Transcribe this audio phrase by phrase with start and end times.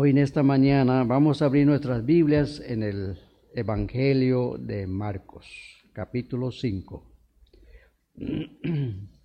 [0.00, 3.18] Hoy en esta mañana vamos a abrir nuestras Biblias en el
[3.52, 5.44] Evangelio de Marcos,
[5.92, 7.02] capítulo 5.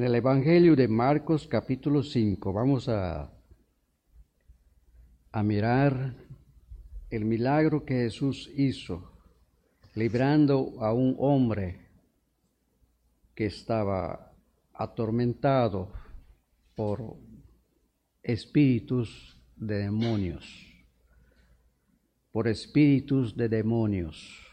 [0.00, 3.30] En el Evangelio de Marcos capítulo 5 vamos a,
[5.30, 6.16] a mirar
[7.10, 9.12] el milagro que Jesús hizo,
[9.94, 11.86] librando a un hombre
[13.34, 14.32] que estaba
[14.72, 15.92] atormentado
[16.74, 17.18] por
[18.22, 20.66] espíritus de demonios,
[22.32, 24.48] por espíritus de demonios.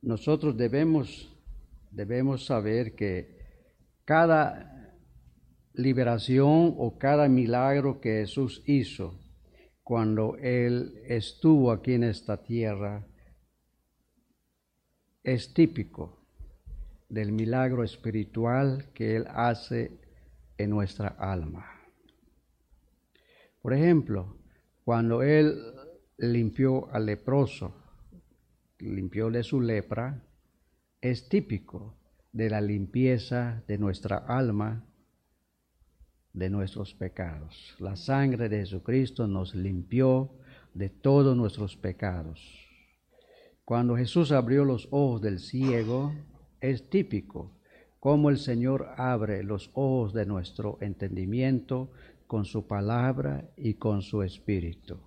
[0.00, 1.31] Nosotros debemos
[1.92, 3.38] debemos saber que
[4.04, 4.98] cada
[5.74, 9.20] liberación o cada milagro que Jesús hizo
[9.82, 13.06] cuando Él estuvo aquí en esta tierra
[15.22, 16.26] es típico
[17.08, 20.00] del milagro espiritual que Él hace
[20.56, 21.66] en nuestra alma.
[23.60, 24.36] Por ejemplo,
[24.84, 25.56] cuando Él
[26.16, 27.74] limpió al leproso,
[28.78, 30.22] limpió de su lepra,
[31.02, 31.96] es típico
[32.32, 34.86] de la limpieza de nuestra alma
[36.32, 37.74] de nuestros pecados.
[37.80, 40.30] La sangre de Jesucristo nos limpió
[40.74, 42.40] de todos nuestros pecados.
[43.64, 46.14] Cuando Jesús abrió los ojos del ciego,
[46.60, 47.58] es típico
[47.98, 51.90] como el Señor abre los ojos de nuestro entendimiento
[52.28, 55.00] con su palabra y con su espíritu.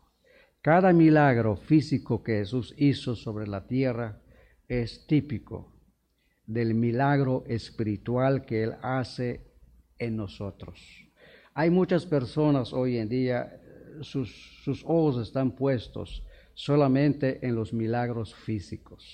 [0.62, 4.22] Cada milagro físico que Jesús hizo sobre la tierra
[4.68, 5.75] es típico
[6.48, 9.42] del milagro espiritual que Él hace
[9.98, 10.80] en nosotros.
[11.54, 13.62] Hay muchas personas hoy en día,
[14.02, 16.24] sus, sus ojos están puestos
[16.54, 19.06] solamente en los milagros físicos,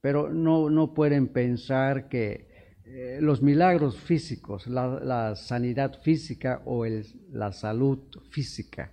[0.00, 2.50] pero no, no pueden pensar que
[2.92, 8.92] eh, los milagros físicos, la, sanidad física o el, la salud física,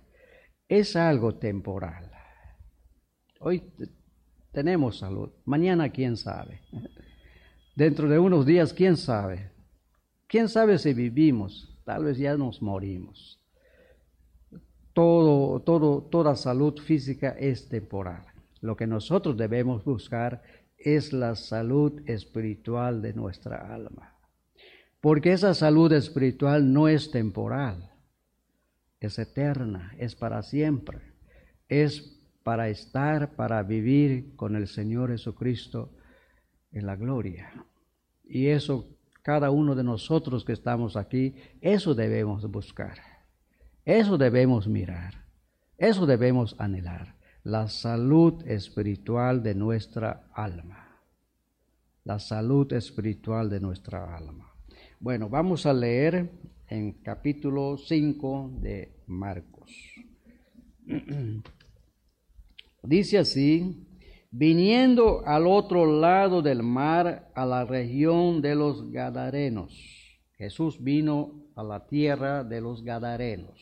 [0.68, 2.10] es algo temporal.
[3.40, 3.64] Hoy
[4.52, 6.60] tenemos salud, mañana quién sabe.
[7.78, 9.52] Dentro de unos días, ¿quién sabe?
[10.26, 11.78] ¿Quién sabe si vivimos?
[11.84, 13.40] Tal vez ya nos morimos.
[14.92, 18.24] Todo, todo, toda salud física es temporal.
[18.60, 20.42] Lo que nosotros debemos buscar
[20.76, 24.12] es la salud espiritual de nuestra alma.
[25.00, 27.92] Porque esa salud espiritual no es temporal,
[28.98, 30.98] es eterna, es para siempre,
[31.68, 35.92] es para estar, para vivir con el Señor Jesucristo
[36.72, 37.52] en la gloria.
[38.24, 38.86] Y eso,
[39.22, 42.98] cada uno de nosotros que estamos aquí, eso debemos buscar.
[43.84, 45.24] Eso debemos mirar.
[45.78, 47.16] Eso debemos anhelar.
[47.44, 51.00] La salud espiritual de nuestra alma.
[52.04, 54.52] La salud espiritual de nuestra alma.
[55.00, 56.30] Bueno, vamos a leer
[56.68, 59.70] en capítulo 5 de Marcos.
[62.82, 63.87] Dice así,
[64.30, 70.20] viniendo al otro lado del mar, a la región de los Gadarenos.
[70.36, 73.60] Jesús vino a la tierra de los Gadarenos.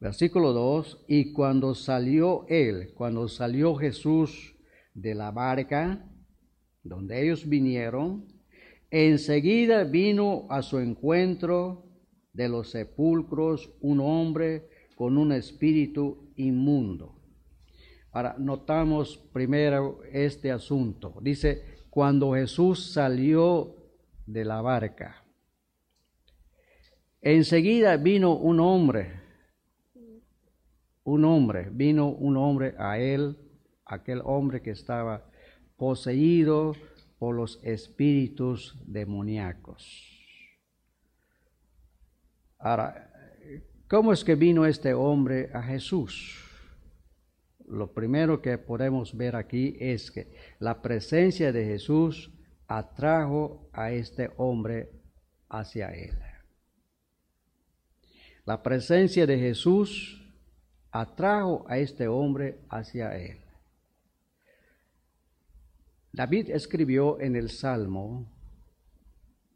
[0.00, 4.54] Versículo 2, y cuando salió él, cuando salió Jesús
[4.94, 6.04] de la barca,
[6.82, 8.26] donde ellos vinieron,
[8.90, 11.84] enseguida vino a su encuentro
[12.32, 17.15] de los sepulcros un hombre con un espíritu inmundo
[18.16, 21.18] Ahora, notamos primero este asunto.
[21.20, 23.76] Dice, cuando Jesús salió
[24.24, 25.22] de la barca,
[27.20, 29.20] enseguida vino un hombre,
[31.04, 33.36] un hombre, vino un hombre a él,
[33.84, 35.22] aquel hombre que estaba
[35.76, 36.74] poseído
[37.18, 39.84] por los espíritus demoníacos.
[42.58, 43.12] Ahora,
[43.86, 46.45] ¿cómo es que vino este hombre a Jesús?
[47.68, 52.30] Lo primero que podemos ver aquí es que la presencia de Jesús
[52.68, 54.90] atrajo a este hombre
[55.48, 56.18] hacia él.
[58.44, 60.22] La presencia de Jesús
[60.90, 63.38] atrajo a este hombre hacia él.
[66.12, 68.26] David escribió en el Salmo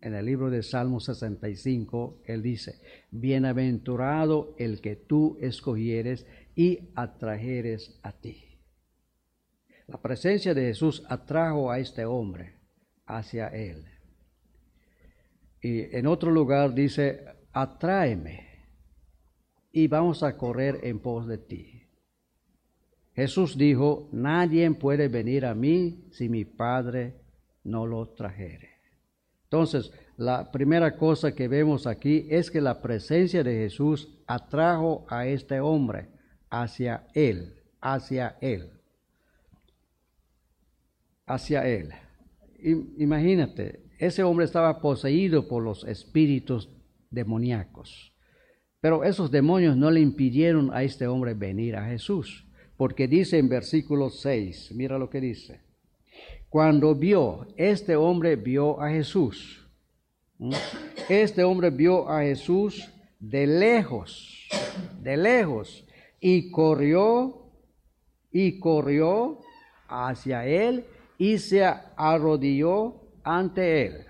[0.00, 2.80] en el libro de Salmo 65, él dice,
[3.10, 6.26] bienaventurado el que tú escogieres
[6.60, 8.36] y atrajeres a ti.
[9.86, 12.56] La presencia de Jesús atrajo a este hombre
[13.06, 13.86] hacia él.
[15.62, 18.46] Y en otro lugar dice, atráeme
[19.72, 21.82] y vamos a correr en pos de ti.
[23.14, 27.22] Jesús dijo, nadie puede venir a mí si mi Padre
[27.64, 28.68] no lo trajere.
[29.44, 35.26] Entonces, la primera cosa que vemos aquí es que la presencia de Jesús atrajo a
[35.26, 36.19] este hombre
[36.50, 38.70] hacia él, hacia él,
[41.26, 41.90] hacia él.
[42.98, 46.68] Imagínate, ese hombre estaba poseído por los espíritus
[47.10, 48.12] demoníacos.
[48.80, 53.48] Pero esos demonios no le impidieron a este hombre venir a Jesús, porque dice en
[53.48, 55.60] versículo 6, mira lo que dice.
[56.48, 59.68] Cuando vio, este hombre vio a Jesús.
[61.08, 64.48] Este hombre vio a Jesús de lejos,
[65.02, 65.86] de lejos,
[66.20, 67.50] y corrió,
[68.30, 69.40] y corrió
[69.88, 70.84] hacia él
[71.18, 74.06] y se arrodilló ante él.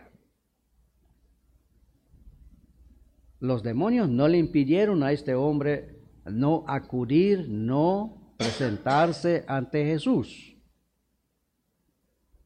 [3.38, 10.56] Los demonios no le impidieron a este hombre no acudir, no presentarse ante Jesús.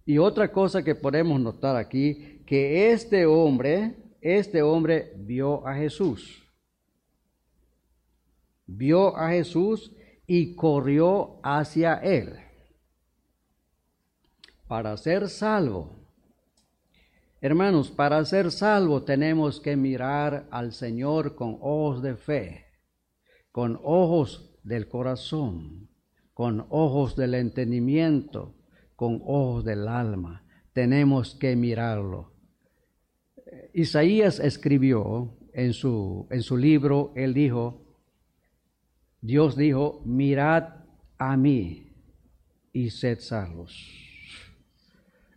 [0.07, 6.44] Y otra cosa que podemos notar aquí, que este hombre, este hombre vio a Jesús.
[8.67, 9.93] Vio a Jesús
[10.27, 12.39] y corrió hacia él.
[14.67, 16.05] Para ser salvo,
[17.45, 22.65] Hermanos, para ser salvo tenemos que mirar al Señor con ojos de fe,
[23.53, 25.91] con ojos del corazón,
[26.33, 28.55] con ojos del entendimiento,
[28.97, 30.47] con ojos del alma.
[30.73, 32.33] Tenemos que mirarlo.
[33.75, 37.84] Isaías escribió en su, en su libro, él dijo,
[39.25, 40.65] Dios dijo, mirad
[41.17, 41.91] a mí
[42.75, 43.75] y sed salvos.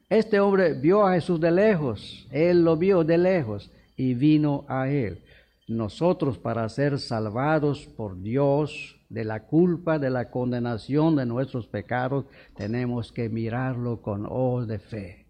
[0.10, 4.90] Este hombre vio a Jesús de lejos, él lo vio de lejos y vino a
[4.90, 5.24] él.
[5.70, 12.26] Nosotros para ser salvados por Dios de la culpa, de la condenación de nuestros pecados,
[12.58, 15.28] tenemos que mirarlo con ojos de fe,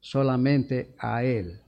[0.00, 1.60] solamente a Él.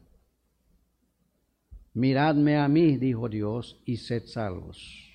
[1.92, 5.09] Miradme a mí, dijo Dios, y sed salvos.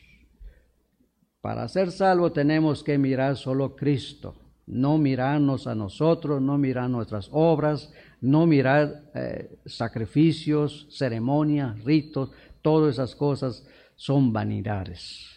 [1.46, 4.34] Para ser salvos tenemos que mirar solo a Cristo
[4.68, 12.32] no mirarnos a nosotros, no mirar nuestras obras, no mirar eh, sacrificios, ceremonias, ritos,
[12.64, 13.64] todas esas cosas
[13.96, 15.28] son vanidades.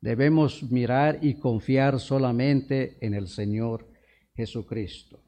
[0.00, 3.86] Debemos mirar y confiar solamente en el Señor
[4.34, 5.20] Jesucristo.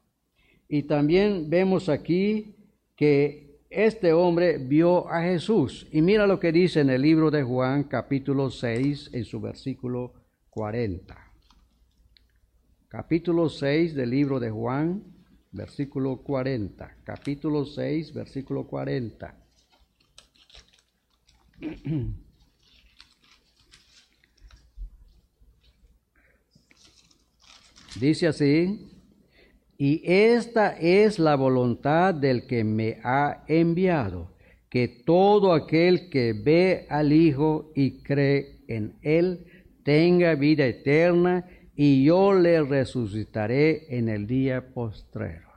[0.67, 2.55] Y también vemos aquí
[2.95, 5.87] que este hombre vio a Jesús.
[5.91, 10.13] Y mira lo que dice en el libro de Juan capítulo 6 en su versículo
[10.49, 11.27] 40
[12.87, 15.03] capítulo 6 del libro de Juan,
[15.51, 16.97] versículo 40.
[17.03, 19.37] Capítulo 6, versículo 40.
[27.99, 28.96] Dice así,
[29.77, 34.31] y esta es la voluntad del que me ha enviado,
[34.69, 39.45] que todo aquel que ve al Hijo y cree en Él
[39.83, 45.47] tenga vida eterna y yo le resucitaré en el día postrero.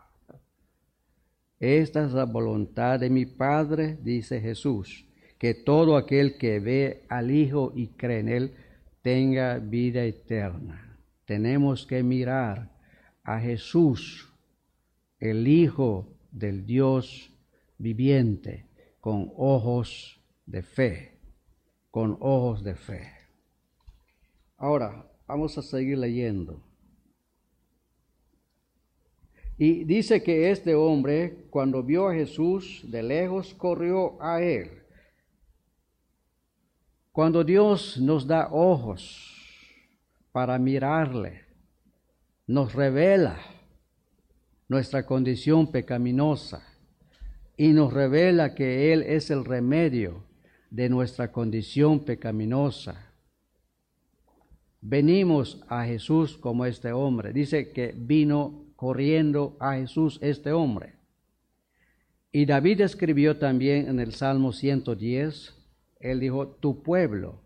[1.59, 5.07] Esta es la voluntad de mi Padre, dice Jesús,
[5.39, 8.55] que todo aquel que ve al Hijo y cree en Él
[9.03, 10.99] tenga vida eterna.
[11.25, 12.80] Tenemos que mirar
[13.35, 14.33] a Jesús,
[15.19, 17.33] el Hijo del Dios
[17.79, 18.67] viviente,
[19.01, 21.19] con ojos de fe,
[21.91, 23.09] con ojos de fe.
[24.57, 26.61] Ahora, Vamos a seguir leyendo.
[29.57, 34.83] Y dice que este hombre, cuando vio a Jesús de lejos, corrió a él.
[37.13, 39.33] Cuando Dios nos da ojos
[40.33, 41.45] para mirarle,
[42.50, 43.38] nos revela
[44.69, 46.66] nuestra condición pecaminosa
[47.57, 50.25] y nos revela que Él es el remedio
[50.71, 53.11] de nuestra condición pecaminosa
[54.80, 57.33] venimos a Jesús como este hombre.
[57.33, 60.95] Dice que vino corriendo a Jesús este hombre.
[62.33, 65.57] Y David escribió también en el Salmo 110,
[65.99, 67.42] él dijo, tu pueblo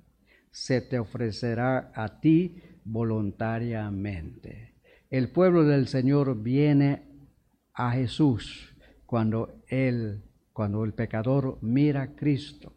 [0.51, 4.74] se te ofrecerá a ti voluntariamente.
[5.15, 7.05] El pueblo del Señor viene
[7.73, 8.75] a Jesús
[9.07, 12.73] cuando Él cuando el pecador mira a Cristo,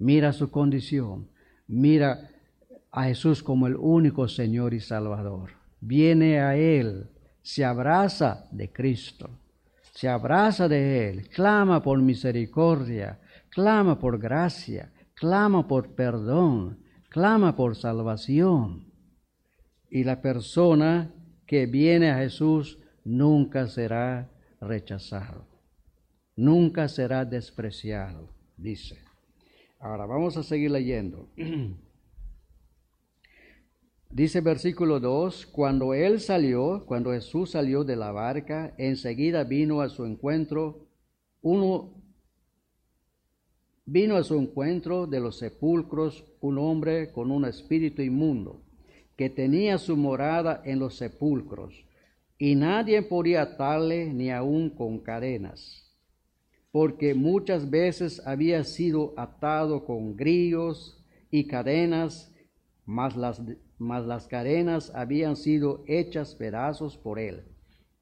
[0.00, 1.30] mira su condición,
[1.68, 2.28] mira
[2.90, 5.50] a Jesús como el único Señor y Salvador.
[5.80, 7.08] Viene a Él,
[7.40, 9.38] se abraza de Cristo,
[9.92, 17.76] se abraza de Él, clama por misericordia, clama por gracia, clama por perdón, clama por
[17.76, 18.92] salvación.
[19.88, 21.12] Y la persona
[21.46, 25.46] que viene a Jesús nunca será rechazado,
[26.34, 28.98] nunca será despreciado, dice.
[29.78, 31.28] Ahora vamos a seguir leyendo.
[34.08, 39.90] Dice versículo 2, cuando él salió, cuando Jesús salió de la barca, enseguida vino a
[39.90, 40.86] su encuentro
[41.42, 41.92] uno
[43.84, 48.65] vino a su encuentro de los sepulcros un hombre con un espíritu inmundo,
[49.16, 51.86] que tenía su morada en los sepulcros,
[52.38, 55.94] y nadie podía atarle ni aun con cadenas,
[56.70, 62.34] porque muchas veces había sido atado con grillos y cadenas,
[62.84, 63.40] mas las
[63.78, 67.44] mas las cadenas habían sido hechas pedazos por él,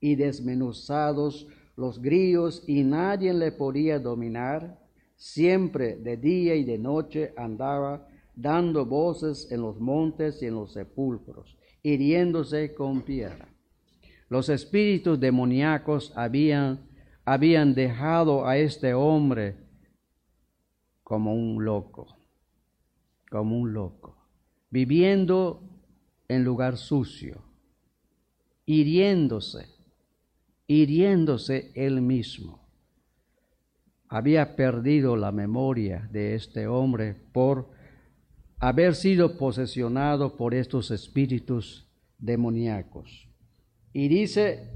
[0.00, 4.78] y desmenuzados los grillos, y nadie le podía dominar.
[5.16, 10.72] Siempre de día y de noche andaba dando voces en los montes y en los
[10.72, 13.48] sepulcros, hiriéndose con piedra.
[14.28, 16.88] Los espíritus demoníacos habían,
[17.24, 19.56] habían dejado a este hombre
[21.02, 22.16] como un loco,
[23.30, 24.24] como un loco
[24.74, 25.62] viviendo
[26.26, 27.44] en lugar sucio,
[28.66, 29.68] hiriéndose,
[30.66, 32.66] hiriéndose él mismo.
[34.08, 37.70] Había perdido la memoria de este hombre por
[38.68, 41.87] haber sido posesionado por estos espíritus
[42.18, 43.28] demoníacos.
[43.92, 44.71] Y dice,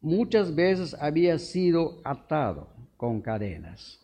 [0.00, 4.00] muchas veces había sido atado con cadenas.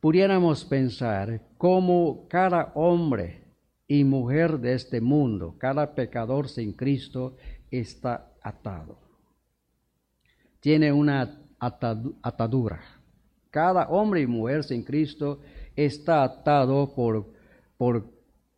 [0.00, 3.42] Pudiéramos pensar cómo cada hombre
[3.88, 7.36] y mujer de este mundo, cada pecador sin Cristo
[7.70, 8.98] está atado.
[10.60, 12.82] Tiene una atadura.
[13.48, 15.40] Cada hombre y mujer sin Cristo
[15.74, 17.33] está atado por,
[17.84, 18.10] por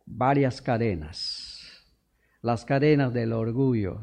[0.05, 1.83] varias cadenas.
[2.41, 3.99] Las cadenas del orgullo,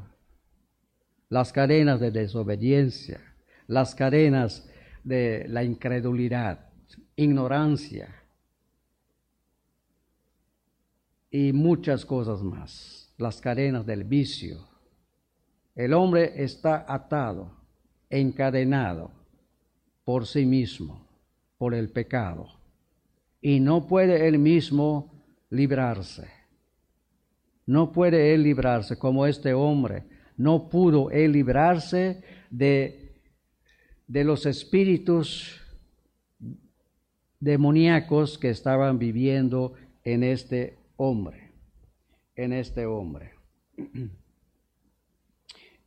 [1.31, 3.23] las cadenas de desobediencia,
[3.67, 4.69] las cadenas
[5.03, 6.69] de la incredulidad,
[7.17, 8.15] ignorancia,
[11.31, 14.69] y muchas cosas más, las cadenas del vicio.
[15.75, 17.51] El hombre está atado,
[18.11, 19.11] encadenado
[20.05, 21.09] por sí mismo,
[21.57, 22.47] por el pecado,
[23.41, 25.14] y no puede él mismo
[25.55, 26.29] librarse.
[27.67, 30.05] No puede él librarse como este hombre.
[30.37, 33.13] No pudo él librarse de,
[34.07, 35.61] de los espíritus
[37.41, 41.53] demoníacos que estaban viviendo en este hombre,
[42.35, 43.33] en este hombre.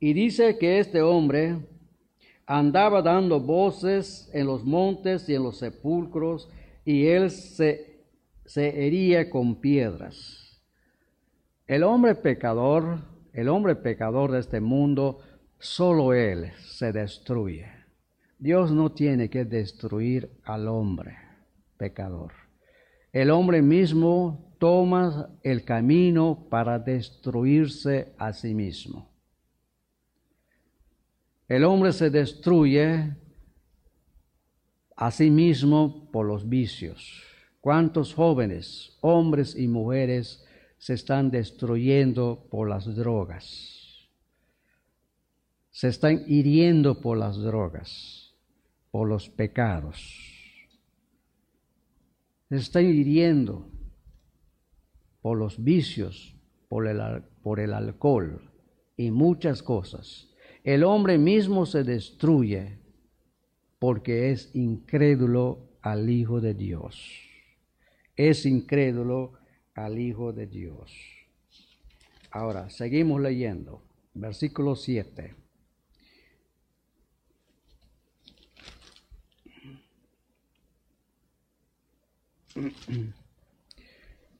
[0.00, 1.58] Y dice que este hombre
[2.46, 6.48] andaba dando voces en los montes y en los sepulcros,
[6.84, 7.87] y él se,
[8.48, 10.58] se hería con piedras.
[11.66, 13.00] El hombre pecador,
[13.34, 15.18] el hombre pecador de este mundo,
[15.58, 17.66] solo él se destruye.
[18.38, 21.18] Dios no tiene que destruir al hombre
[21.76, 22.32] pecador.
[23.12, 29.10] El hombre mismo toma el camino para destruirse a sí mismo.
[31.48, 33.14] El hombre se destruye
[34.96, 37.27] a sí mismo por los vicios.
[37.60, 40.44] ¿Cuántos jóvenes, hombres y mujeres
[40.78, 44.08] se están destruyendo por las drogas?
[45.70, 48.34] Se están hiriendo por las drogas,
[48.90, 49.98] por los pecados.
[52.48, 53.70] Se están hiriendo
[55.20, 56.36] por los vicios,
[56.68, 57.00] por el,
[57.42, 58.40] por el alcohol
[58.96, 60.32] y muchas cosas.
[60.62, 62.78] El hombre mismo se destruye
[63.78, 67.27] porque es incrédulo al Hijo de Dios.
[68.18, 69.34] Es incrédulo
[69.76, 70.92] al Hijo de Dios.
[72.32, 73.84] Ahora, seguimos leyendo.
[74.12, 75.36] Versículo 7.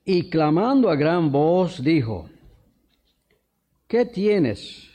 [0.03, 2.29] Y clamando a gran voz dijo,
[3.87, 4.89] ¿qué tienes?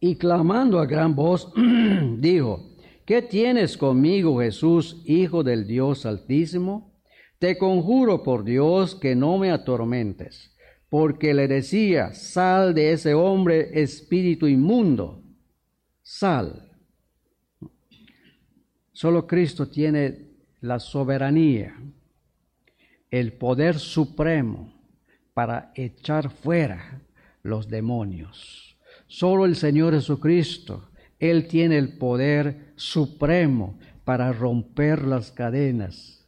[0.00, 1.52] Y clamando a gran voz
[2.18, 7.00] dijo, ¿qué tienes conmigo Jesús, Hijo del Dios Altísimo?
[7.38, 10.54] Te conjuro por Dios que no me atormentes.
[10.88, 15.22] porque le decía, sal de ese hombre espíritu inmundo,
[16.02, 16.70] sal.
[18.92, 20.28] Solo Cristo tiene
[20.60, 21.76] la soberanía,
[23.10, 24.72] el poder supremo
[25.34, 27.02] para echar fuera
[27.42, 28.67] los demonios.
[29.08, 36.26] Solo el Señor Jesucristo, Él tiene el poder supremo para romper las cadenas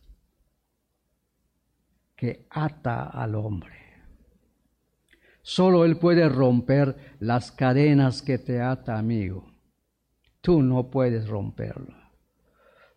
[2.17, 3.77] que ata al hombre.
[5.43, 9.53] Solo Él puede romper las cadenas que te ata, amigo.
[10.41, 11.95] Tú no puedes romperlo.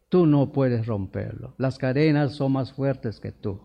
[0.07, 1.55] Tú no puedes romperlo.
[1.57, 3.59] Las cadenas son más fuertes que tú.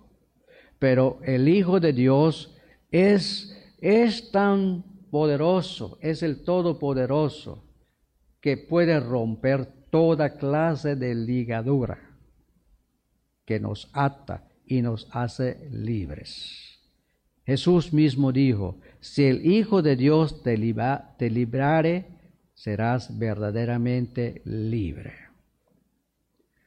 [0.79, 2.57] Pero el Hijo de Dios
[2.91, 7.65] es, es tan poderoso, es el Todopoderoso,
[8.41, 11.99] que puede romper toda clase de ligadura
[13.45, 16.79] que nos ata y nos hace libres.
[17.47, 20.55] Jesús mismo dijo, si el Hijo de Dios te,
[21.17, 22.07] te librare,
[22.55, 25.15] serás verdaderamente libre.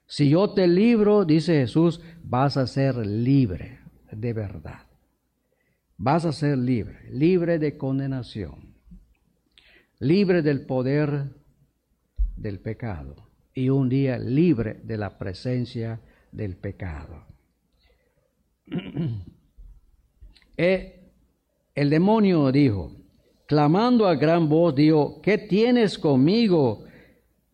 [0.08, 3.80] Si yo te libro, dice Jesús, vas a ser libre
[4.12, 4.91] de verdad.
[6.03, 8.74] Vas a ser libre, libre de condenación,
[10.00, 11.25] libre del poder
[12.36, 13.15] del pecado
[13.53, 17.25] y un día libre de la presencia del pecado.
[20.58, 21.12] Eh,
[21.74, 22.91] el demonio dijo,
[23.48, 26.84] clamando a gran voz, dijo, ¿qué tienes conmigo?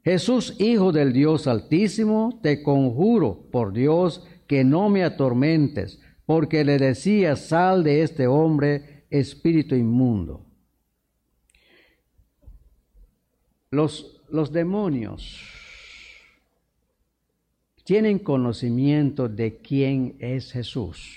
[0.03, 6.77] Jesús, Hijo del Dios Altísimo, te conjuro por Dios que no me atormentes, porque le
[6.77, 10.46] decía, sal de este hombre, espíritu inmundo.
[13.72, 15.41] Los, los demonios
[17.86, 21.15] tienen conocimiento de quién es Jesús.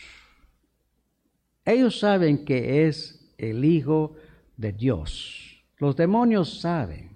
[1.64, 4.14] Ellos saben que es el Hijo
[4.56, 5.64] de Dios.
[5.78, 7.10] Los demonios saben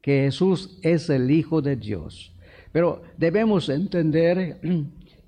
[0.00, 2.32] que Jesús es el Hijo de Dios.
[2.70, 4.60] Pero debemos entender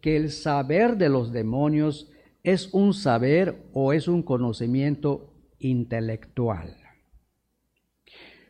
[0.00, 2.10] que el saber de los demonios
[2.44, 6.76] es un saber o es un conocimiento intelectual.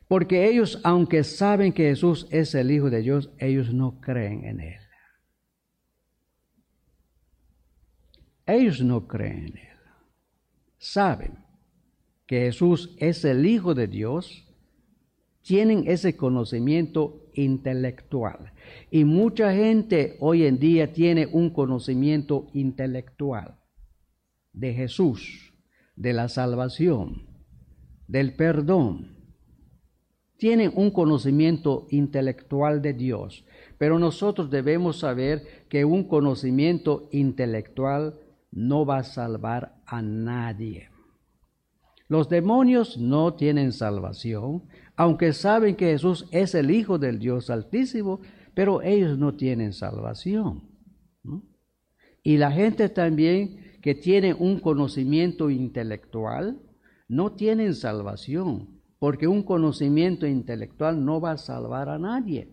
[0.08, 4.60] Porque ellos, aunque saben que Jesús es el Hijo de Dios, ellos no creen en
[4.60, 4.80] Él.
[8.46, 9.78] Ellos no creen en Él.
[10.76, 11.38] Saben
[12.26, 14.44] que Jesús es el Hijo de Dios,
[15.42, 18.52] tienen ese conocimiento intelectual.
[18.90, 23.60] Y mucha gente hoy en día tiene un conocimiento intelectual
[24.54, 25.52] de Jesús,
[25.96, 27.26] de la salvación,
[28.08, 29.18] del perdón.
[30.38, 33.44] Tienen un conocimiento intelectual de Dios,
[33.78, 38.18] pero nosotros debemos saber que un conocimiento intelectual
[38.50, 40.88] no va a salvar a nadie.
[42.08, 44.64] Los demonios no tienen salvación,
[44.96, 48.20] aunque saben que Jesús es el Hijo del Dios Altísimo,
[48.54, 50.68] pero ellos no tienen salvación.
[52.22, 56.58] Y la gente también que tiene un conocimiento intelectual,
[57.06, 62.48] no tienen salvación, porque un conocimiento intelectual no va a salvar a nadie.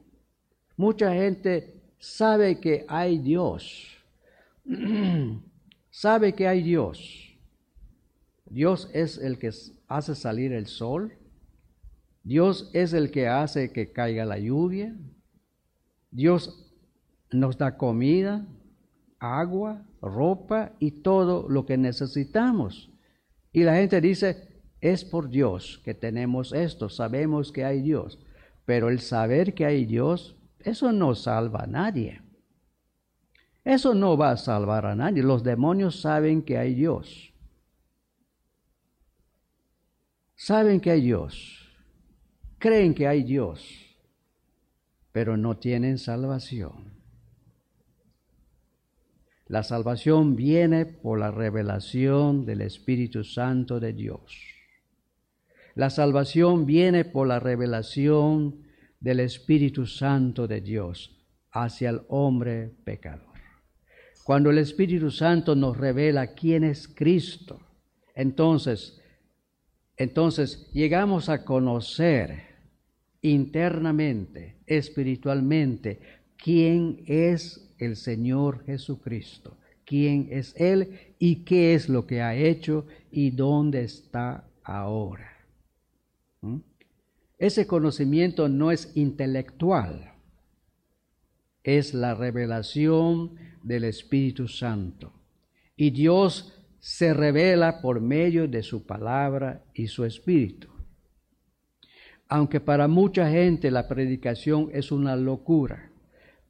[0.76, 3.88] Mucha gente sabe que hay Dios,
[5.90, 7.34] sabe que hay Dios,
[8.50, 9.52] Dios es el que
[9.88, 11.14] hace salir el sol.
[12.26, 14.94] Dios es el que hace que caiga la lluvia.
[16.12, 16.70] Dios
[17.32, 18.46] nos da comida,
[19.22, 22.92] agua, ropa y todo lo que necesitamos.
[23.54, 28.20] Y la gente dice, es por Dios que tenemos esto, sabemos que hay Dios.
[28.66, 32.22] Pero el saber que hay Dios, eso no salva a nadie.
[33.64, 35.24] Eso no va a salvar a nadie.
[35.24, 37.32] Los demonios saben que hay Dios.
[40.42, 41.70] saben que hay Dios,
[42.58, 43.64] creen que hay Dios,
[45.12, 46.91] pero no tienen salvación.
[49.52, 54.34] La salvación viene por la revelación del Espíritu Santo de Dios.
[55.76, 58.62] La salvación viene por la revelación
[59.02, 63.28] del Espíritu Santo de Dios hacia el hombre pecador.
[64.24, 67.60] Cuando el Espíritu Santo nos revela quién es Cristo,
[68.16, 69.02] entonces
[69.98, 72.42] entonces llegamos a conocer
[73.22, 76.00] internamente, espiritualmente,
[76.38, 82.86] quién es el Señor Jesucristo, quién es Él y qué es lo que ha hecho
[83.12, 85.32] y dónde está ahora.
[86.42, 86.58] ¿Mm?
[87.40, 90.14] Ese conocimiento no es intelectual,
[91.64, 95.12] es la revelación del Espíritu Santo.
[95.76, 100.68] Y Dios se revela por medio de su palabra y su espíritu.
[102.28, 105.91] Aunque para mucha gente la predicación es una locura,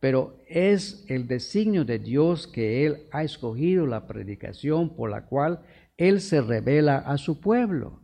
[0.02, 5.62] pero es el designio de Dios que Él ha escogido la predicación por la cual
[5.96, 8.02] Él se revela a su pueblo.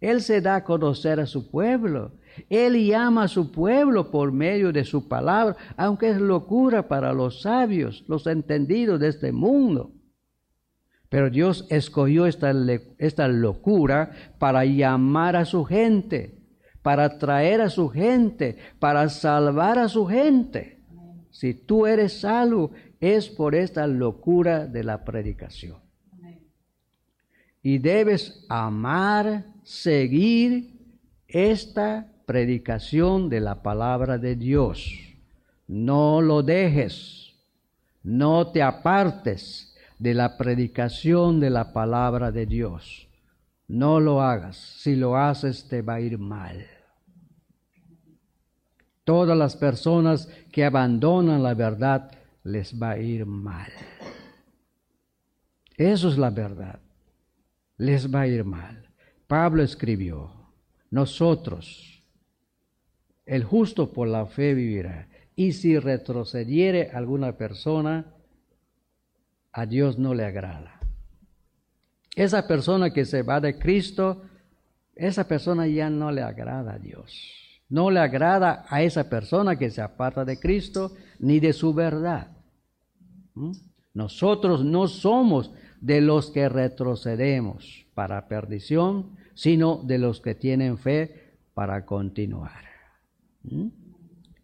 [0.00, 2.18] Él se da a conocer a su pueblo.
[2.50, 7.42] Él llama a su pueblo por medio de su palabra, aunque es locura para los
[7.42, 9.92] sabios, los entendidos de este mundo.
[11.08, 12.52] Pero Dios escogió esta,
[12.98, 16.42] esta locura para llamar a su gente,
[16.82, 20.73] para traer a su gente, para salvar a su gente.
[21.34, 22.70] Si tú eres salvo,
[23.00, 25.78] es por esta locura de la predicación.
[27.60, 30.78] Y debes amar, seguir
[31.26, 34.94] esta predicación de la palabra de Dios.
[35.66, 37.34] No lo dejes,
[38.04, 43.08] no te apartes de la predicación de la palabra de Dios.
[43.66, 44.56] No lo hagas.
[44.56, 46.64] Si lo haces te va a ir mal.
[49.04, 52.10] Todas las personas que abandonan la verdad
[52.42, 53.70] les va a ir mal.
[55.76, 56.80] Eso es la verdad.
[57.76, 58.88] Les va a ir mal.
[59.26, 60.30] Pablo escribió,
[60.90, 62.02] nosotros,
[63.26, 65.08] el justo por la fe vivirá.
[65.36, 68.14] Y si retrocediere alguna persona,
[69.52, 70.78] a Dios no le agrada.
[72.14, 74.22] Esa persona que se va de Cristo,
[74.94, 77.43] esa persona ya no le agrada a Dios.
[77.68, 82.36] No le agrada a esa persona que se aparta de Cristo ni de su verdad.
[83.34, 83.52] ¿Mm?
[83.94, 91.36] Nosotros no somos de los que retrocedemos para perdición, sino de los que tienen fe
[91.54, 92.64] para continuar.
[93.42, 93.68] ¿Mm?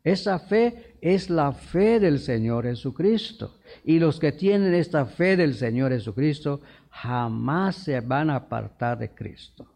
[0.03, 3.59] Esa fe es la fe del Señor Jesucristo.
[3.85, 9.11] Y los que tienen esta fe del Señor Jesucristo jamás se van a apartar de
[9.11, 9.69] Cristo.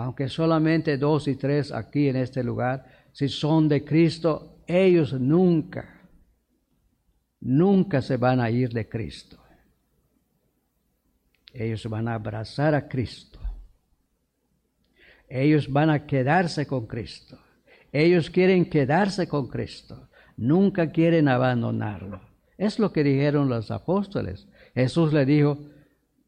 [0.00, 6.08] Aunque solamente dos y tres aquí en este lugar, si son de Cristo, ellos nunca,
[7.40, 9.36] nunca se van a ir de Cristo.
[11.52, 13.38] Ellos van a abrazar a Cristo.
[15.28, 17.38] Ellos van a quedarse con Cristo.
[17.92, 22.20] Ellos quieren quedarse con Cristo, nunca quieren abandonarlo.
[22.56, 24.48] Es lo que dijeron los apóstoles.
[24.74, 25.58] Jesús le dijo,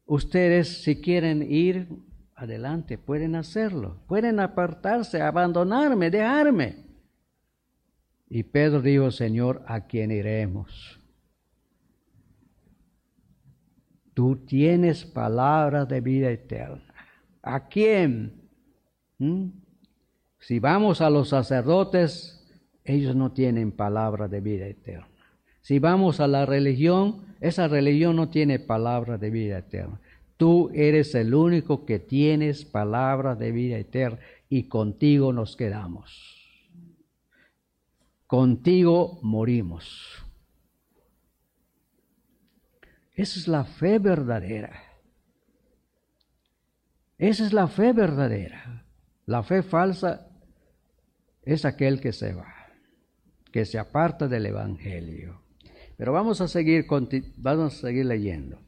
[0.05, 1.87] ustedes si quieren ir
[2.35, 6.83] adelante, pueden hacerlo, pueden apartarse, abandonarme, dejarme.
[8.29, 10.99] Y Pedro dijo, Señor, ¿a quién iremos?
[14.13, 16.93] Tú tienes palabra de vida eterna.
[17.41, 18.49] ¿A quién?
[19.17, 19.49] ¿Mm?
[20.39, 22.43] Si vamos a los sacerdotes,
[22.83, 25.07] ellos no tienen palabra de vida eterna.
[25.61, 30.01] Si vamos a la religión, esa religión no tiene palabra de vida eterna.
[30.43, 36.51] Tú eres el único que tienes palabra de vida eterna y contigo nos quedamos.
[38.27, 40.21] Contigo morimos.
[43.15, 44.83] Esa es la fe verdadera.
[47.17, 48.85] Esa es la fe verdadera.
[49.25, 50.27] La fe falsa
[51.43, 52.53] es aquel que se va,
[53.49, 55.41] que se aparta del Evangelio.
[55.95, 56.85] Pero vamos a seguir,
[57.37, 58.59] vamos a seguir leyendo.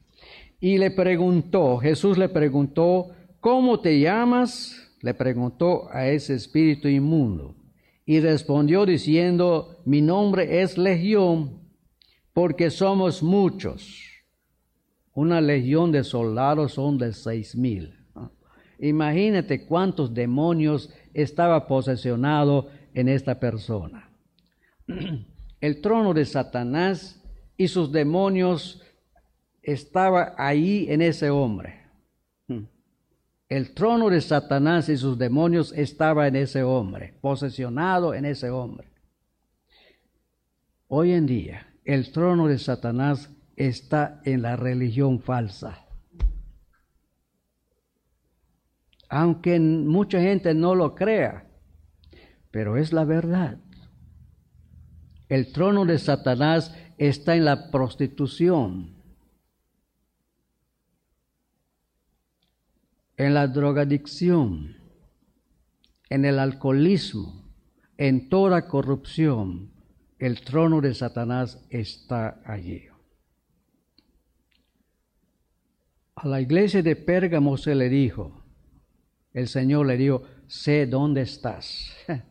[0.66, 4.76] Y le preguntó, Jesús le preguntó, ¿cómo te llamas?
[5.00, 7.56] Le preguntó a ese espíritu inmundo.
[8.04, 11.60] Y respondió diciendo, mi nombre es Legión,
[12.34, 14.02] porque somos muchos.
[15.14, 18.00] Una legión de soldados son de seis mil.
[18.80, 24.10] Imagínate cuántos demonios estaba posesionado en esta persona.
[25.62, 27.24] El trono de Satanás
[27.56, 28.82] y sus demonios
[29.66, 31.82] estaba ahí en ese hombre.
[33.50, 38.88] El trono de Satanás y sus demonios estaba en ese hombre, posesionado en ese hombre.
[40.88, 45.86] Hoy en día, el trono de Satanás está en la religión falsa.
[49.10, 51.48] aunque mucha gente no lo crea,
[52.52, 53.60] pero es la verdad.
[55.30, 58.95] El trono de Satanás está en la prostitución,
[63.18, 64.76] en la drogadicción,
[66.10, 67.46] en el alcoholismo,
[67.98, 69.72] en toda corrupción.
[70.18, 72.84] El trono de Satanás está allí.
[76.16, 78.44] A la iglesia de Pérgamo se le dijo,
[79.34, 81.94] el Señor le dijo, sé dónde estás.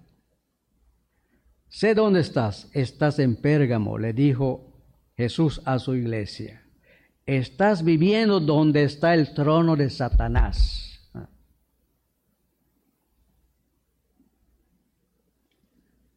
[1.69, 2.71] sé dónde estás.
[2.73, 4.73] Estás en Pérgamo, le dijo
[5.17, 6.64] Jesús a su iglesia.
[7.27, 10.85] Estás viviendo donde está el trono de Satanás.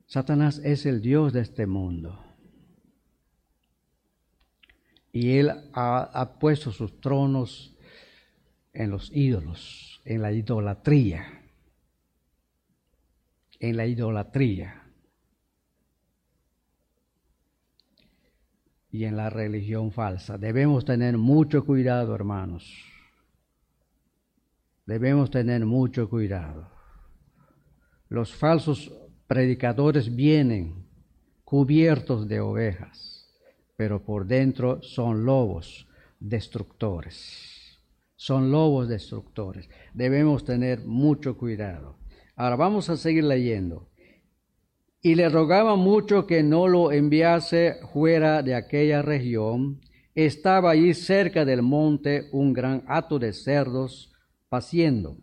[0.07, 2.23] Satanás es el Dios de este mundo.
[5.11, 7.75] Y él ha, puesto sus tronos
[8.73, 11.41] en los ídolos, en la idolatría.
[13.59, 14.86] En la idolatría.
[18.97, 20.39] Y en la religión falsa.
[20.39, 22.83] Debemos tener mucho cuidado, hermanos.
[24.87, 26.67] Debemos tener mucho cuidado.
[28.09, 28.91] Los falsos
[29.27, 30.87] predicadores vienen
[31.43, 33.31] cubiertos de ovejas,
[33.75, 35.87] pero por dentro son lobos
[36.19, 37.77] destructores.
[38.15, 39.69] Son lobos destructores.
[39.93, 41.99] Debemos tener mucho cuidado.
[42.35, 43.86] Ahora vamos a seguir leyendo
[45.01, 49.79] y le rogaba mucho que no lo enviase fuera de aquella región.
[50.15, 54.11] Estaba allí cerca del monte un gran hato de cerdos
[54.49, 55.17] paciendo.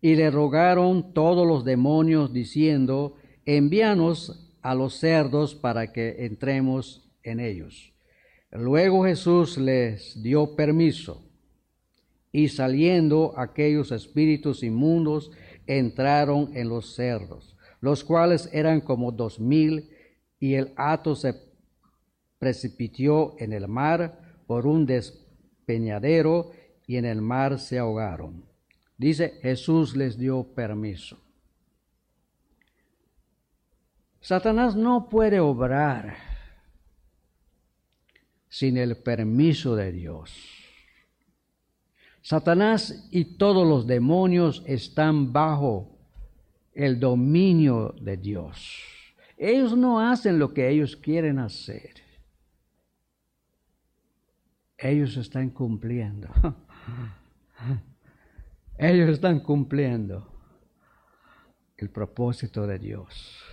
[0.00, 3.14] Y le rogaron todos los demonios diciendo,
[3.44, 7.92] envíanos a los cerdos para que entremos en ellos.
[8.50, 11.22] Luego Jesús les dio permiso
[12.32, 15.30] y saliendo aquellos espíritus inmundos
[15.66, 17.49] entraron en los cerdos
[17.80, 19.90] los cuales eran como dos mil,
[20.38, 21.34] y el hato se
[22.38, 26.50] precipitó en el mar por un despeñadero,
[26.86, 28.44] y en el mar se ahogaron.
[28.98, 31.18] Dice, Jesús les dio permiso.
[34.20, 36.16] Satanás no puede obrar
[38.48, 40.34] sin el permiso de Dios.
[42.20, 45.99] Satanás y todos los demonios están bajo
[46.72, 48.78] el dominio de Dios.
[49.36, 51.94] Ellos no hacen lo que ellos quieren hacer.
[54.76, 56.28] Ellos están cumpliendo.
[58.78, 60.26] Ellos están cumpliendo
[61.76, 63.44] el propósito de Dios.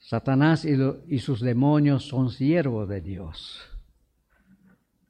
[0.00, 3.60] Satanás y, y, sus demonios son siervos de Dios.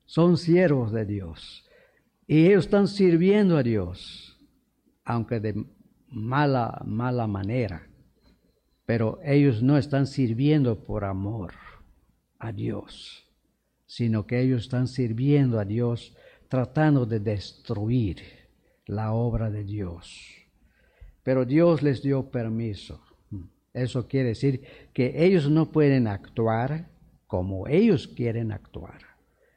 [0.05, 1.65] Son siervos de Dios.
[2.27, 4.39] Y ellos están sirviendo a Dios,
[5.05, 5.65] aunque de
[6.09, 7.87] mala, mala manera.
[8.87, 11.53] Pero ellos no están sirviendo por amor
[12.39, 13.27] a Dios,
[13.87, 16.17] sino que ellos están sirviendo a Dios
[16.49, 18.19] tratando de destruir
[18.87, 20.45] la obra de Dios.
[21.23, 23.03] Pero Dios les dio permiso.
[23.73, 26.91] Eso quiere decir que ellos no pueden actuar
[27.27, 29.01] como ellos quieren actuar.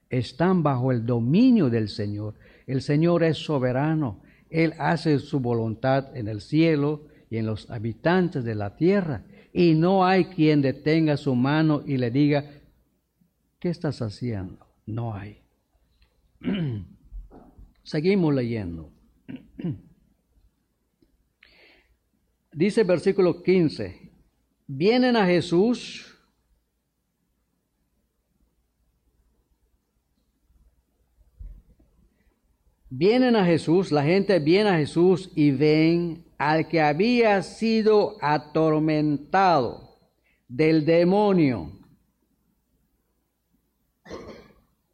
[0.10, 2.36] Están bajo el dominio del Señor
[2.68, 4.22] el Señor es soberano.
[4.50, 9.26] Él hace su voluntad en el cielo y en los habitantes de la tierra.
[9.54, 12.46] Y no hay quien detenga su mano y le diga,
[13.60, 14.68] ¿qué estás haciendo?
[14.86, 15.42] No hay.
[17.84, 18.92] Seguimos leyendo.
[22.52, 24.12] Dice versículo 15,
[24.68, 26.07] vienen a Jesús
[32.90, 39.98] Vienen a Jesús, la gente viene a Jesús y ven al que había sido atormentado
[40.48, 41.74] del demonio.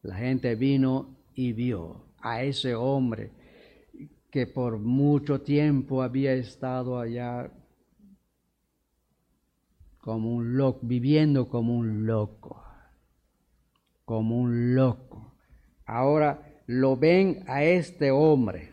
[0.02, 3.32] La gente vino y vio a ese hombre
[4.32, 7.52] que por mucho tiempo había estado allá
[10.00, 12.62] como un loco, viviendo como un loco,
[14.04, 15.36] como un loco.
[15.86, 18.72] Ahora lo ven a este hombre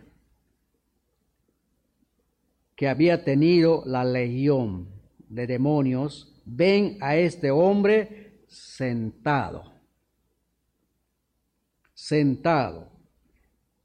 [2.76, 4.88] que había tenido la legión
[5.28, 9.72] de demonios, ven a este hombre sentado,
[11.92, 12.88] sentado,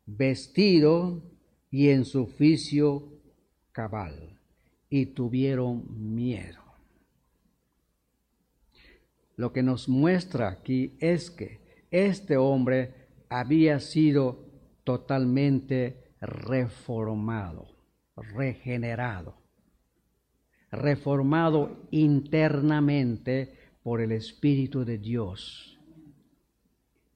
[0.06, 1.22] vestido
[1.70, 3.04] y en su oficio
[3.74, 4.40] cabal,
[4.90, 6.62] y tuvieron miedo.
[9.36, 11.60] Lo que nos muestra aquí es que
[11.92, 14.46] este hombre había sido
[14.84, 17.68] totalmente reformado,
[18.16, 19.36] regenerado,
[20.72, 25.80] reformado internamente por el Espíritu de Dios.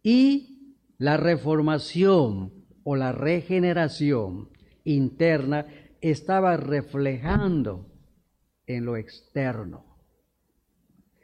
[0.03, 4.49] Y la reformación o la regeneración
[4.83, 5.65] interna
[6.01, 7.85] estaba reflejando
[8.65, 9.85] en lo externo.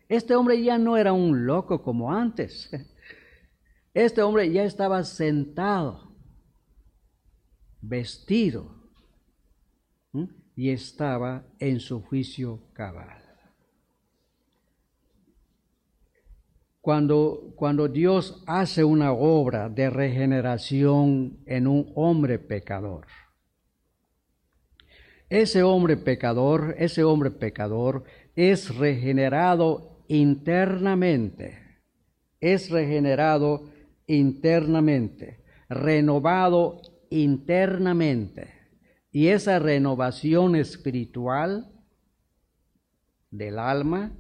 [0.07, 2.69] Este hombre ya no era un loco como antes.
[3.95, 6.11] Este hombre ya estaba sentado,
[7.81, 8.75] vestido,
[10.55, 13.25] y estaba en su juicio cabal.
[16.85, 23.07] cuando, cuando Dios hace una obra de regeneración en un hombre pecador.
[25.27, 28.03] Ese hombre pecador, ese hombre pecador
[28.35, 31.57] es regenerado internamente,
[32.39, 33.63] es regenerado
[34.07, 38.53] internamente, renovado internamente.
[39.11, 41.71] Y esa renovación espiritual
[43.31, 44.11] del alma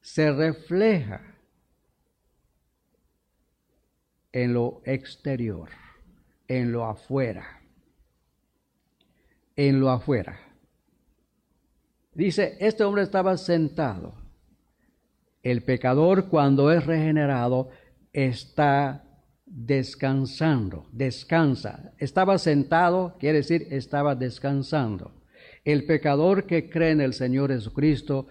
[0.00, 1.20] se refleja
[4.32, 5.68] en lo exterior,
[6.48, 7.60] en lo afuera,
[9.56, 10.40] en lo afuera.
[12.14, 14.14] Dice, este hombre estaba sentado.
[15.42, 17.70] El pecador cuando es regenerado
[18.12, 19.04] está
[19.54, 21.92] descansando, descansa.
[21.98, 25.12] Estaba sentado, quiere decir, estaba descansando.
[25.64, 28.28] El pecador que cree en el Señor Jesucristo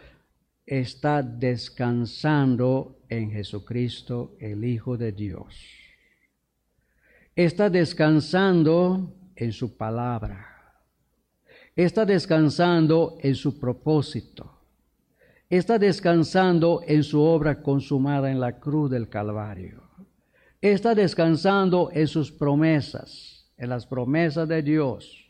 [0.66, 5.56] está descansando en Jesucristo, el Hijo de Dios.
[7.36, 10.48] Está descansando en su palabra.
[11.76, 14.60] Está descansando en su propósito.
[15.50, 19.91] Está descansando en su obra consumada en la cruz del Calvario.
[20.62, 25.26] Está descansando en sus promesas, en las promesas de Dios.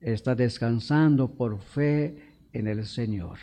[0.00, 3.38] Está descansando por fe en el Señor.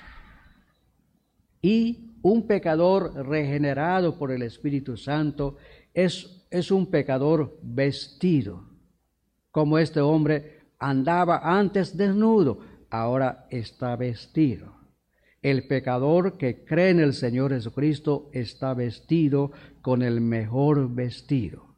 [1.61, 5.55] Y un pecador regenerado por el Espíritu Santo
[5.93, 8.67] es, es un pecador vestido,
[9.51, 14.74] como este hombre andaba antes desnudo, ahora está vestido.
[15.45, 19.51] El pecador que cree en el Señor Jesucristo está vestido
[19.83, 21.75] con el mejor vestido,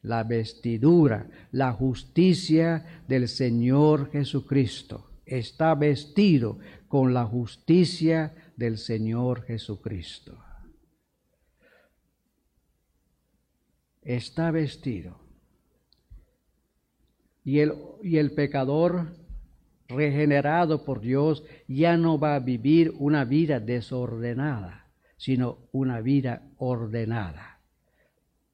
[0.00, 5.10] la vestidura, la justicia del Señor Jesucristo.
[5.26, 10.38] Está vestido con la justicia del Señor Jesucristo.
[14.02, 15.18] Está vestido.
[17.42, 19.16] Y el, y el pecador
[19.90, 27.60] regenerado por Dios ya no va a vivir una vida desordenada, sino una vida ordenada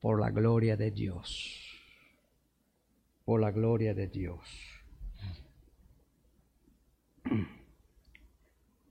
[0.01, 1.63] por la gloria de Dios.
[3.25, 4.41] Por la gloria de Dios.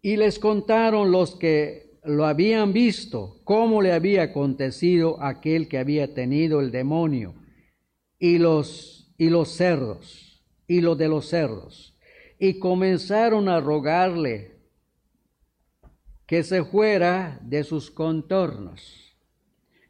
[0.02, 6.14] Y les contaron los que lo habían visto, cómo le había acontecido aquel que había
[6.14, 7.34] tenido el demonio,
[8.20, 11.95] y los, y los cerdos, y lo de los cerdos
[12.48, 14.60] y comenzaron a rogarle
[16.28, 19.18] que se fuera de sus contornos.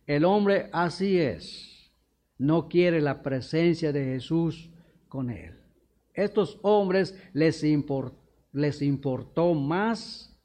[0.07, 1.91] El hombre así es,
[2.37, 4.69] no quiere la presencia de Jesús
[5.09, 5.59] con él.
[6.13, 7.61] Estos hombres les,
[8.53, 10.39] les importó más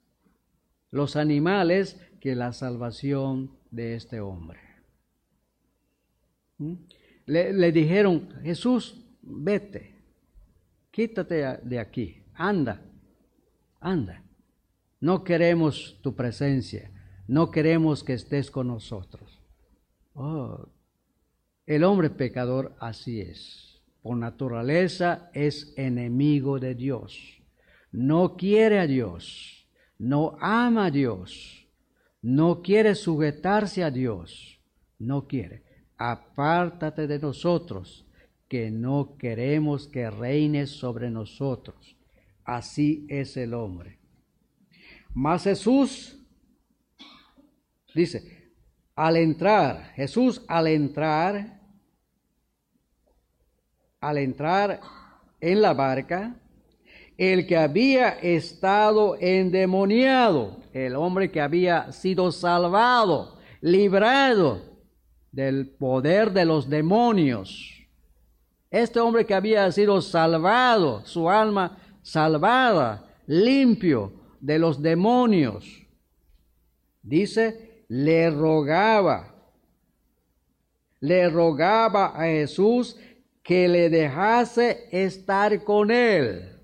[0.90, 4.58] los animales que la salvación de este hombre.
[6.58, 6.74] ¿Mm?
[7.26, 9.99] Le dijeron, Jesús, vete,
[10.90, 12.82] quítate de aquí, anda,
[13.80, 14.22] anda.
[15.00, 16.90] No queremos tu presencia,
[17.26, 19.40] no queremos que estés con nosotros.
[20.14, 20.68] Oh,
[21.66, 23.80] el hombre pecador así es.
[24.02, 27.40] Por naturaleza es enemigo de Dios.
[27.92, 29.66] No quiere a Dios,
[29.98, 31.66] no ama a Dios,
[32.22, 34.60] no quiere sujetarse a Dios,
[34.98, 35.64] no quiere.
[35.96, 38.06] Apártate de nosotros,
[38.50, 41.96] que no queremos que reine sobre nosotros.
[42.44, 44.00] Así es el hombre.
[45.14, 46.20] Mas Jesús
[47.94, 48.50] dice,
[48.96, 51.60] al entrar, Jesús al entrar,
[54.00, 54.80] al entrar
[55.40, 56.34] en la barca,
[57.16, 64.80] el que había estado endemoniado, el hombre que había sido salvado, librado
[65.30, 67.79] del poder de los demonios,
[68.70, 75.86] este hombre que había sido salvado, su alma salvada, limpio de los demonios,
[77.02, 79.34] dice, le rogaba,
[81.00, 82.96] le rogaba a Jesús
[83.42, 86.60] que le dejase estar con él.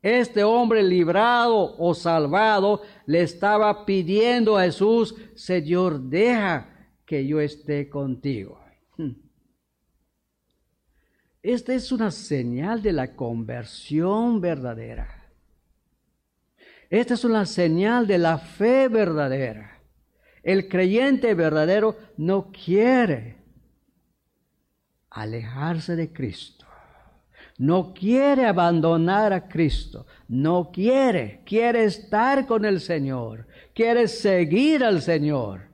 [0.00, 6.68] Este hombre librado o salvado le estaba pidiendo a Jesús, Señor, deja
[7.04, 8.61] que yo esté contigo.
[11.42, 15.22] Esta es una señal de la conversión verdadera.
[16.88, 19.80] Esta es una señal de la fe verdadera.
[20.42, 23.38] El creyente verdadero no quiere
[25.10, 26.66] alejarse de Cristo.
[27.58, 35.00] no quiere abandonar a Cristo, no quiere, quiere estar con el Señor, quiere seguir al
[35.00, 35.68] Señor.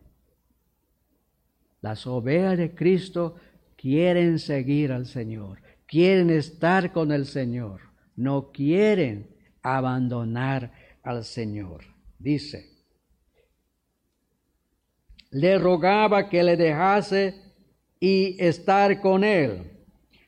[1.80, 3.36] Las ovejas de Cristo
[3.78, 7.80] quieren seguir al Señor, quieren estar con el Señor,
[8.16, 9.28] no quieren
[9.62, 10.72] abandonar
[11.02, 11.84] al Señor.
[12.18, 12.68] Dice,
[15.30, 17.34] le rogaba que le dejase
[18.00, 19.72] y estar con él.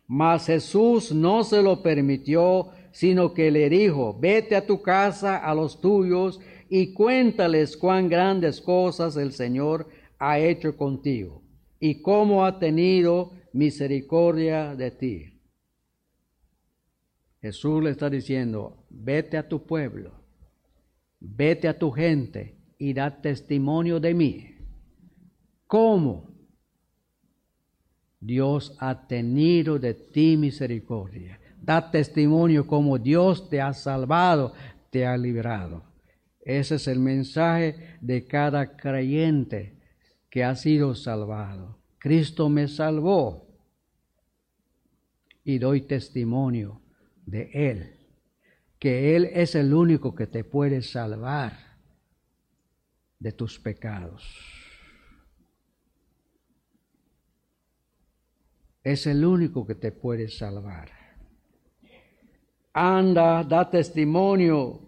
[0.07, 5.55] Mas Jesús no se lo permitió, sino que le dijo, vete a tu casa, a
[5.55, 9.89] los tuyos, y cuéntales cuán grandes cosas el Señor
[10.19, 11.43] ha hecho contigo,
[11.81, 15.41] y cómo ha tenido misericordia de ti.
[17.41, 20.13] Jesús le está diciendo, vete a tu pueblo,
[21.19, 24.57] vete a tu gente y da testimonio de mí.
[25.67, 26.31] ¿Cómo?
[28.21, 31.41] Dios ha tenido de ti misericordia.
[31.63, 34.53] Da testimonio como Dios te ha salvado,
[34.91, 35.85] te ha librado.
[36.41, 39.79] Ese es el mensaje de cada creyente
[40.29, 41.80] que ha sido salvado.
[42.01, 43.47] Cristo me salvó
[45.45, 46.83] y doy testimonio
[47.25, 47.97] de Él,
[48.81, 51.57] que Él es el único que te puede salvar
[53.21, 54.61] de tus pecados.
[58.83, 60.89] es el único que te puede salvar.
[62.73, 64.81] Anda, da testimonio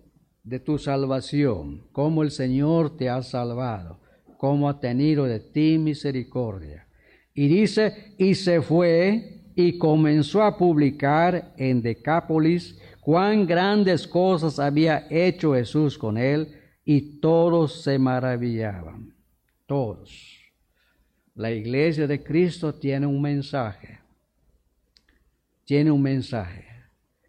[0.43, 3.99] de tu salvación, cómo el Señor te ha salvado,
[4.39, 6.87] cómo ha tenido de ti misericordia.
[7.35, 15.07] Y dice, y se fue y comenzó a publicar en Decápolis cuán grandes cosas había
[15.11, 19.15] hecho Jesús con él, y todos se maravillaban,
[19.67, 20.39] todos.
[21.35, 24.01] La iglesia de Cristo tiene un mensaje.
[25.65, 26.67] Tiene un mensaje.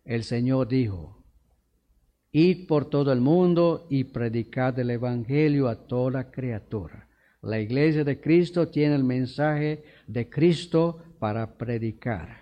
[0.04, 1.24] El Señor dijo,
[2.32, 7.03] id por todo el mundo y predicad el Evangelio a toda criatura.
[7.44, 12.38] La iglesia de Cristo tiene el mensaje de Cristo para predicar,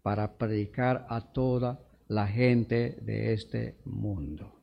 [0.00, 4.58] para predicar a toda la gente de este mundo.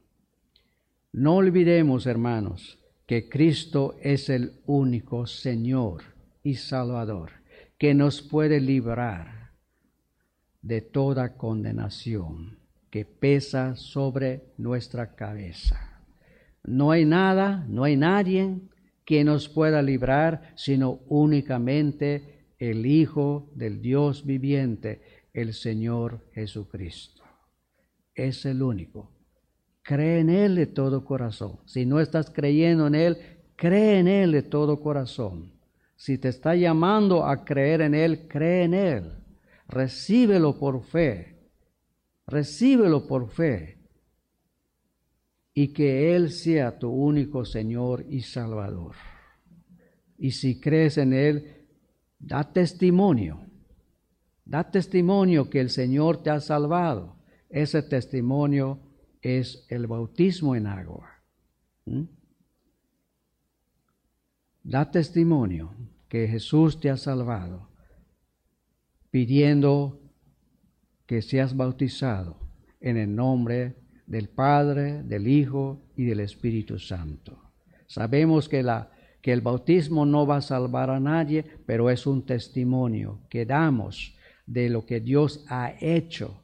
[1.12, 6.02] No olvidemos, hermanos, que Cristo es el único Señor
[6.42, 7.32] y Salvador,
[7.78, 9.52] que nos puede librar
[10.64, 12.58] de toda condenación
[12.90, 16.02] que pesa sobre nuestra cabeza.
[16.64, 18.58] No hay nada, no hay nadie
[19.10, 25.02] que nos pueda librar, sino únicamente el Hijo del Dios viviente,
[25.34, 27.24] el Señor Jesucristo.
[28.14, 29.10] Es el único.
[29.82, 31.58] Cree en Él de todo corazón.
[31.66, 33.18] Si no estás creyendo en Él,
[33.56, 35.54] cree en Él de todo corazón.
[35.96, 39.12] Si te está llamando a creer en Él, cree en Él.
[39.68, 41.50] Recíbelo por fe.
[42.28, 43.79] Recíbelo por fe.
[45.54, 48.96] Y que Él sea tu único Señor y Salvador.
[50.18, 51.66] Y si crees en Él,
[52.20, 53.42] da testimonio.
[54.46, 57.18] Da testimonio que el Señor te ha salvado.
[57.50, 58.80] Ese testimonio
[59.22, 61.10] es el bautismo en agua.
[61.86, 62.04] ¿Mm?
[64.64, 65.74] Da testimonio
[66.10, 67.70] que Jesús te ha salvado,
[69.10, 70.02] pidiendo
[71.06, 72.40] que seas bautizado
[72.80, 73.76] en el nombre
[74.10, 77.40] del Padre, del Hijo y del Espíritu Santo.
[77.86, 78.92] Sabemos que, la,
[79.22, 84.16] que el bautismo no va a salvar a nadie, pero es un testimonio que damos
[84.48, 86.44] de lo que Dios ha hecho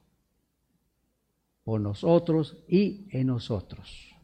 [1.64, 4.16] por nosotros y en nosotros.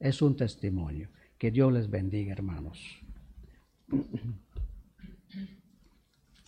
[0.00, 1.10] Es un testimonio.
[1.36, 2.80] Que Dios les bendiga, hermanos.